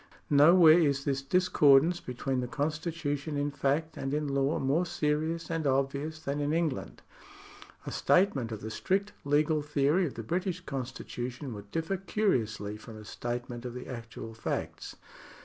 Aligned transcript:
Nowhere 0.31 0.79
is 0.79 1.05
this 1.05 1.21
discordance 1.21 1.99
between 1.99 2.39
the 2.39 2.47
constitution 2.47 3.37
in 3.37 3.51
fact 3.51 3.97
and 3.97 4.15
in 4.15 4.27
law 4.27 4.57
more 4.57 4.83
serious 4.83 5.51
and 5.51 5.67
obvious 5.67 6.17
than 6.19 6.39
in 6.39 6.53
England. 6.53 7.03
A 7.85 7.91
statement 7.91 8.51
of 8.51 8.61
the 8.61 8.71
strict 8.71 9.11
legal 9.25 9.61
theory 9.61 10.07
of 10.07 10.15
the 10.15 10.23
British 10.23 10.59
con 10.61 10.85
stitution 10.85 11.51
would 11.53 11.69
differ 11.69 11.97
curiously 11.97 12.77
from 12.77 12.97
a 12.97 13.05
statement 13.05 13.63
of 13.63 13.75
the 13.75 13.85
actual 13.87 14.33
facts. 14.33 14.95